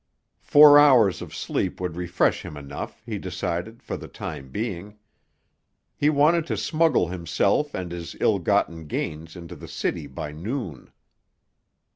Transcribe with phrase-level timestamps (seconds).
[0.41, 4.97] Four hours of sleep would refresh him enough, he decided, for the time being.
[5.95, 10.91] He wanted to smuggle himself and his ill gotten gains into the city by noon.